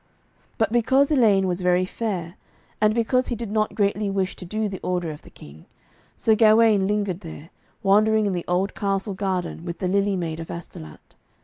But 0.57 0.71
because 0.71 1.11
Elaine 1.11 1.47
was 1.47 1.61
very 1.61 1.85
fair, 1.85 2.33
and 2.81 2.95
because 2.95 3.27
he 3.27 3.35
did 3.35 3.51
not 3.51 3.75
greatly 3.75 4.09
wish 4.09 4.35
to 4.37 4.45
do 4.45 4.67
the 4.67 4.79
order 4.79 5.11
of 5.11 5.21
the 5.21 5.29
King, 5.29 5.67
Sir 6.17 6.33
Gawaine 6.33 6.87
lingered 6.87 7.19
there, 7.19 7.51
wandering 7.83 8.25
in 8.25 8.33
the 8.33 8.45
old 8.47 8.73
castle 8.73 9.13
garden, 9.13 9.63
with 9.63 9.77
'the 9.77 9.89
Lily 9.89 10.15
Maid 10.15 10.39
of 10.39 10.49
Astolat.' 10.49 11.13